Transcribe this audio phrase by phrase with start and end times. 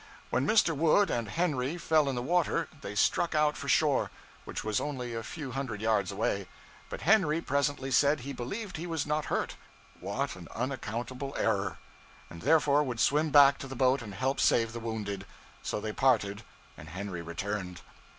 [0.31, 0.75] When Mr.
[0.75, 4.09] Wood and Henry fell in the water, they struck out for shore,
[4.45, 6.47] which was only a few hundred yards away;
[6.89, 9.57] but Henry presently said he believed he was not hurt
[9.99, 11.77] (what an unaccountable error!),
[12.31, 15.23] and therefore would swim back to the boat and help save the wounded.
[15.61, 16.41] So they parted,
[16.75, 17.81] and Henry returned.